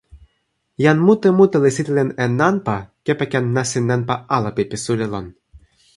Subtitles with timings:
[0.83, 5.25] jan mute mute li sitelen e nanpa kepeken nasin nanpa Alapi pi suli lon.